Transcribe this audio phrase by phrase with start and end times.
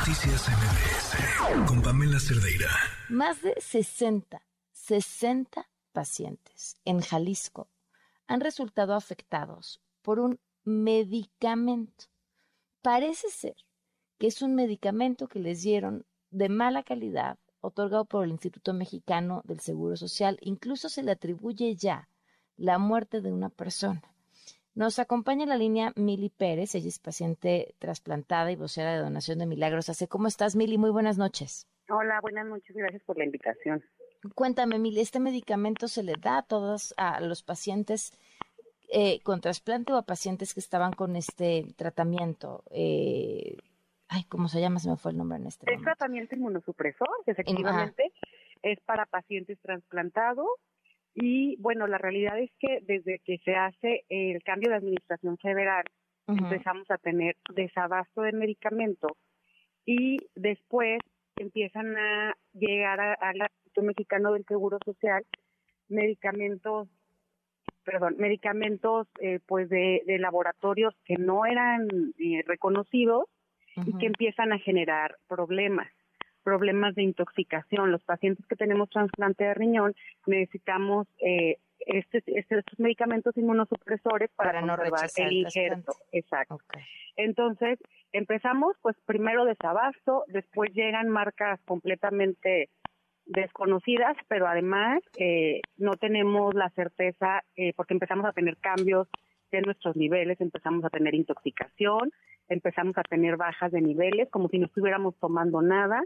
[0.00, 2.70] Noticias MBS con Pamela Cerdeira.
[3.10, 4.40] Más de 60,
[4.72, 7.68] 60 pacientes en Jalisco
[8.26, 12.06] han resultado afectados por un medicamento.
[12.80, 13.56] Parece ser
[14.18, 19.42] que es un medicamento que les dieron de mala calidad, otorgado por el Instituto Mexicano
[19.44, 20.38] del Seguro Social.
[20.40, 22.08] Incluso se le atribuye ya
[22.56, 24.09] la muerte de una persona.
[24.80, 29.44] Nos acompaña la línea Mili Pérez, ella es paciente trasplantada y vocera de donación de
[29.44, 29.90] milagros.
[29.90, 30.78] Hace ¿Cómo estás, Mili?
[30.78, 31.68] Muy buenas noches.
[31.90, 33.84] Hola, buenas noches, gracias por la invitación.
[34.34, 38.18] Cuéntame, Mili, ¿este medicamento se le da a todos a los pacientes
[38.90, 42.64] eh, con trasplante o a pacientes que estaban con este tratamiento?
[42.70, 43.58] Eh,
[44.08, 44.78] ay, ¿cómo se llama?
[44.78, 48.14] Se me fue el nombre en este Es tratamiento inmunosupresor, efectivamente,
[48.62, 50.48] es para pacientes trasplantados
[51.14, 55.84] y bueno, la realidad es que desde que se hace el cambio de administración federal,
[56.26, 59.08] empezamos a tener desabasto de medicamento
[59.84, 61.00] y después
[61.36, 65.24] empiezan a llegar al Instituto Mexicano del Seguro Social
[65.88, 66.88] medicamentos,
[67.84, 73.24] perdón, medicamentos eh, pues de, laboratorios que no eran eh, reconocidos
[73.84, 75.90] y que empiezan a generar problemas
[76.42, 77.92] problemas de intoxicación.
[77.92, 79.94] Los pacientes que tenemos trasplante de riñón
[80.26, 85.92] necesitamos eh, este, este, estos medicamentos inmunosupresores para, no conservar el injerto.
[86.12, 86.58] Exacto.
[87.16, 87.78] Entonces,
[88.12, 92.68] empezamos pues primero desabasto, después llegan marcas completamente
[93.26, 99.08] desconocidas, pero además eh, no tenemos la certeza eh, porque empezamos a tener cambios
[99.50, 102.12] de nuestros niveles, empezamos a tener intoxicación,
[102.48, 106.02] empezamos a tener bajas de niveles, como si no estuviéramos tomando nada,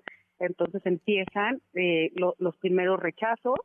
[0.47, 3.59] entonces empiezan eh, los primeros rechazos,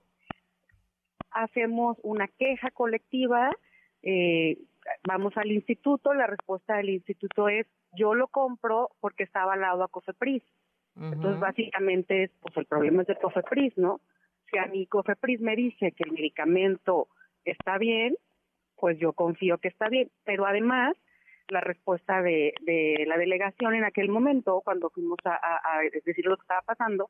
[1.32, 3.52] hacemos una queja colectiva,
[4.02, 4.58] eh,
[5.08, 9.88] vamos al instituto, la respuesta del instituto es yo lo compro porque está avalado a
[9.88, 10.44] COFEPRIS.
[10.96, 14.02] Entonces básicamente es, pues el problema es de COFEPRIS, ¿no?
[14.52, 17.08] Si a mi COFEPRIS me dice que el medicamento
[17.46, 18.18] está bien,
[18.76, 20.98] pues yo confío que está bien, pero además
[21.52, 26.38] la respuesta de, de la delegación en aquel momento, cuando fuimos a, a, decir lo
[26.38, 27.10] que estaba pasando,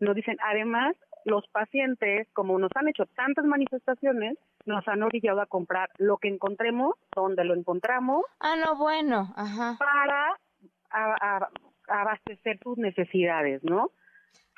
[0.00, 5.46] nos dicen, además, los pacientes, como nos han hecho tantas manifestaciones, nos han orillado a
[5.46, 8.24] comprar lo que encontremos, donde lo encontramos.
[8.40, 9.76] Ah, no, bueno, ajá.
[9.78, 10.38] Para
[11.88, 13.90] abastecer sus necesidades, ¿no?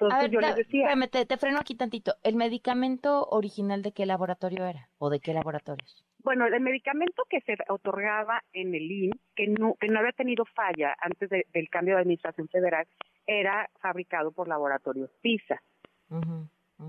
[0.00, 0.88] Entonces yo les decía.
[1.10, 2.14] te, te, freno aquí tantito.
[2.22, 4.88] ¿El medicamento original de qué laboratorio era?
[4.98, 6.04] ¿O de qué laboratorios?
[6.20, 10.44] Bueno, el medicamento que se otorgaba en el IN, que no, que no había tenido
[10.44, 12.86] falla antes del cambio de administración federal,
[13.26, 15.62] era fabricado por laboratorios PISA.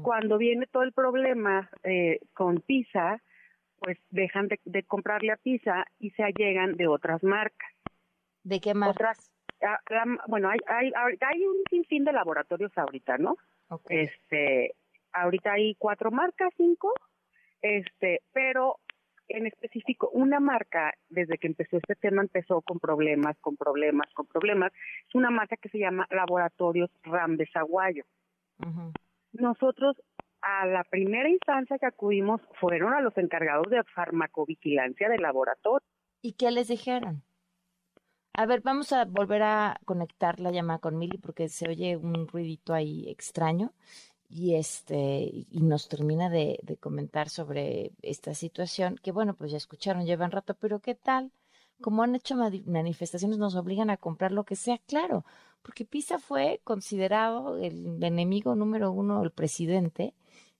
[0.01, 3.21] Cuando viene todo el problema eh, con PISA,
[3.79, 7.69] pues dejan de, comprarle a PISA y se allegan de otras marcas.
[8.43, 9.31] ¿De qué marcas?
[9.61, 9.79] Ah,
[10.27, 13.35] bueno, hay, hay, hay un sinfín de laboratorios ahorita, ¿no?
[13.89, 14.75] Este,
[15.11, 16.93] ahorita hay cuatro marcas, cinco,
[17.61, 18.77] este, pero
[19.29, 24.25] en específico, una marca, desde que empezó este tema, empezó con problemas, con problemas, con
[24.25, 24.71] problemas.
[25.07, 28.03] Es una marca que se llama Laboratorios RAM de Zaguayo.
[29.31, 29.95] Nosotros,
[30.41, 35.87] a la primera instancia que acudimos, fueron a los encargados de farmacovigilancia del laboratorio.
[36.21, 37.23] ¿Y qué les dijeron?
[38.33, 42.27] A ver, vamos a volver a conectar la llamada con Mili porque se oye un
[42.27, 43.73] ruidito ahí extraño
[44.29, 50.05] y este y nos termina de, comentar sobre esta situación que bueno pues ya escucharon
[50.05, 51.31] llevan rato pero qué tal
[51.81, 52.35] como han hecho
[52.65, 55.25] manifestaciones nos obligan a comprar lo que sea claro
[55.63, 60.13] porque Pisa fue considerado el enemigo número uno del presidente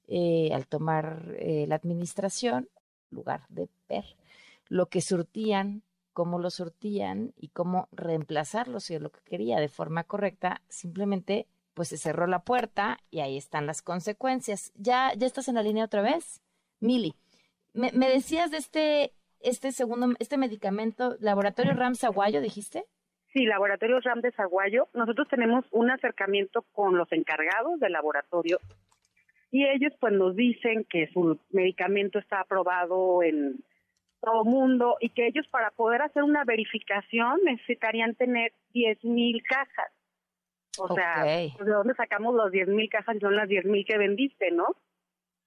[0.07, 2.69] eh, al tomar eh, la administración
[3.11, 4.17] lugar de ver
[4.67, 9.69] lo que surtían cómo lo surtían y cómo reemplazarlo si es lo que quería de
[9.69, 11.47] forma correcta simplemente
[11.79, 14.73] pues se cerró la puerta y ahí están las consecuencias.
[14.75, 16.41] ¿Ya, ya estás en la línea otra vez?
[16.81, 17.13] Mili,
[17.73, 22.83] me, decías de este, este segundo, este medicamento, Laboratorio RAM Zaguayo, dijiste?
[23.31, 24.89] Sí, Laboratorio RAM de Zaguayo.
[24.93, 28.59] Nosotros tenemos un acercamiento con los encargados del laboratorio
[29.49, 33.63] y ellos pues nos dicen que su medicamento está aprobado en
[34.19, 39.93] todo mundo y que ellos para poder hacer una verificación necesitarían tener 10.000 cajas.
[40.79, 43.85] O sea, pues, ¿de dónde sacamos los 10 mil cajas y son las 10 mil
[43.85, 44.75] que vendiste, no?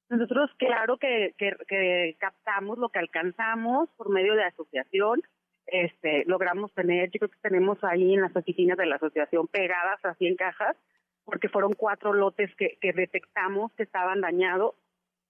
[0.08, 5.22] Nosotros, claro que, que, captamos lo que alcanzamos por medio de asociación.
[5.66, 10.04] Este, logramos tener, yo creo que tenemos ahí en las oficinas de la asociación pegadas
[10.04, 10.76] a 100 cajas,
[11.24, 14.74] porque fueron cuatro lotes que, que detectamos que estaban dañados.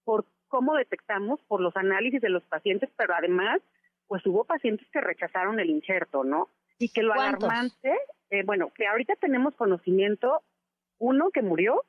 [0.03, 1.39] ¿Por cómo detectamos?
[1.47, 3.61] Por los análisis de los pacientes, pero además,
[4.07, 6.49] pues hubo pacientes que rechazaron el injerto, ¿no?
[6.77, 7.97] Y que lo alarmante
[8.33, 10.41] eh, bueno, que ahorita tenemos conocimiento,
[10.97, 11.83] uno que murió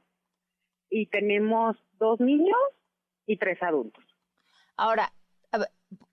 [0.91, 2.59] y tenemos dos niños
[3.25, 4.05] y tres adultos.
[4.77, 5.11] Ahora,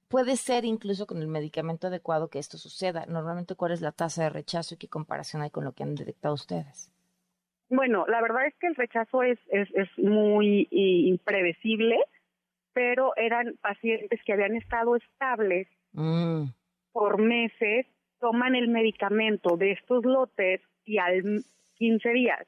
[0.07, 3.05] puede ser incluso con el medicamento adecuado que esto suceda.
[3.07, 5.95] Normalmente, ¿cuál es la tasa de rechazo y qué comparación hay con lo que han
[5.95, 6.89] detectado ustedes?
[7.67, 11.97] Bueno, la verdad es que el rechazo es, es, es muy impredecible,
[12.71, 16.45] pero eran pacientes que habían estado estables mm.
[16.93, 17.85] por meses,
[18.21, 21.43] toman el medicamento de estos lotes y al
[21.75, 22.47] 15 días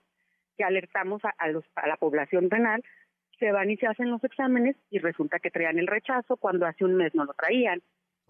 [0.55, 2.83] que alertamos a, los, a la población renal,
[3.39, 6.85] se van y se hacen los exámenes y resulta que traían el rechazo cuando hace
[6.85, 7.81] un mes no lo traían.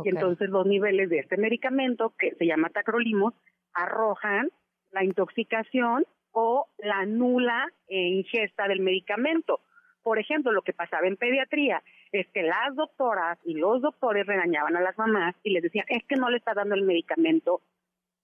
[0.03, 3.33] Y entonces los niveles de este medicamento, que se llama tacrolimus,
[3.73, 4.49] arrojan
[4.91, 9.59] la intoxicación o la nula ingesta del medicamento.
[10.03, 14.75] Por ejemplo, lo que pasaba en pediatría es que las doctoras y los doctores regañaban
[14.75, 17.61] a las mamás y les decían, es que no le está dando el medicamento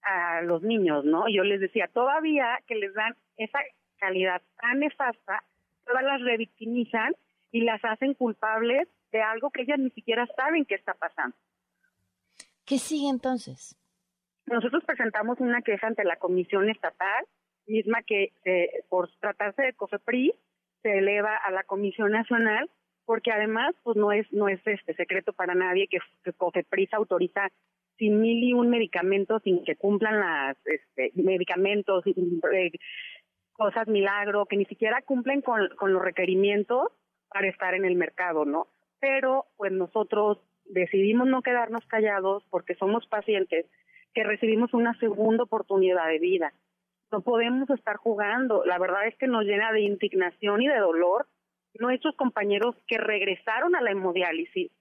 [0.02, 1.28] a los niños, ¿no?
[1.30, 3.60] Yo les decía, todavía que les dan esa
[3.98, 5.44] calidad tan nefasta,
[5.86, 7.16] todas las revictimizan
[7.52, 11.36] y las hacen culpables de algo que ellas ni siquiera saben que está pasando.
[12.66, 13.76] ¿Qué sigue entonces?
[14.46, 17.26] Nosotros presentamos una queja ante la Comisión Estatal,
[17.66, 18.34] misma que
[18.90, 20.34] por tratarse de COFEPRI
[20.82, 22.70] se eleva a la Comisión Nacional,
[23.06, 27.50] porque además pues no es no es este secreto para nadie que, que autoriza
[27.98, 32.72] sin mil y un medicamentos sin que cumplan las este, medicamentos, eh,
[33.52, 36.92] cosas milagro, que ni siquiera cumplen con, con los requerimientos
[37.28, 38.68] para estar en el mercado, ¿no?
[39.00, 43.66] Pero pues nosotros decidimos no quedarnos callados porque somos pacientes
[44.14, 46.54] que recibimos una segunda oportunidad de vida.
[47.12, 48.64] No podemos estar jugando.
[48.66, 51.28] La verdad es que nos llena de indignación y de dolor
[51.80, 54.72] nuestros compañeros que regresaron a la hemodiálisis,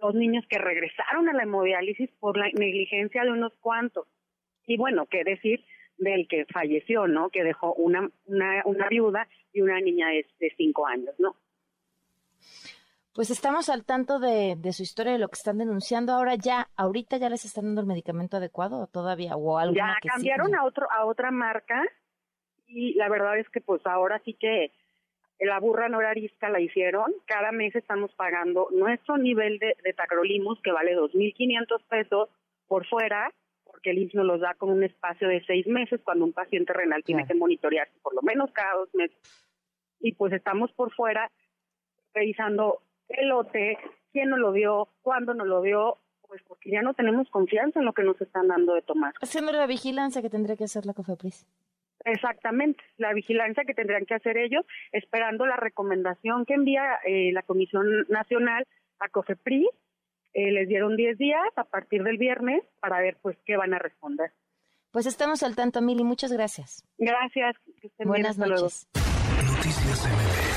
[0.00, 4.06] los niños que regresaron a la hemodiálisis por la negligencia de unos cuantos.
[4.66, 5.64] Y bueno, qué decir
[5.98, 7.30] del que falleció, ¿no?
[7.30, 11.36] Que dejó una, una, una viuda y una niña de, cinco años, ¿no?
[13.12, 16.12] Pues estamos al tanto de, de, su historia, de lo que están denunciando.
[16.12, 19.96] Ahora ya, ahorita ya les están dando el medicamento adecuado o todavía o algo Ya
[20.00, 21.82] cambiaron a otro a otra marca
[22.66, 24.72] y la verdad es que pues ahora sí que
[25.40, 27.12] la burra no era arisca la hicieron.
[27.26, 32.28] Cada mes estamos pagando nuestro nivel de, de tacrolimus que vale 2.500 pesos
[32.68, 33.32] por fuera
[33.64, 36.72] porque el IMSS nos los da con un espacio de seis meses cuando un paciente
[36.72, 39.18] renal tiene que monitorearse por lo menos cada dos meses.
[40.00, 41.30] Y pues estamos por fuera
[42.12, 43.78] revisando el lote,
[44.12, 47.86] quién nos lo dio, cuándo nos lo dio, pues porque ya no tenemos confianza en
[47.86, 49.14] lo que nos están dando de tomar.
[49.20, 51.46] Haciendo la vigilancia que tendría que hacer la COFEPRIS.
[52.04, 57.42] Exactamente, la vigilancia que tendrían que hacer ellos, esperando la recomendación que envía eh, la
[57.42, 58.66] Comisión Nacional
[59.00, 59.68] a COFEPRIS
[60.32, 63.78] eh, les dieron 10 días a partir del viernes para ver pues qué van a
[63.78, 64.32] responder.
[64.92, 66.04] Pues estamos al tanto, Mili.
[66.04, 66.84] Muchas gracias.
[66.98, 67.56] Gracias.
[67.98, 68.88] Buenas noches.
[68.94, 70.49] Noticias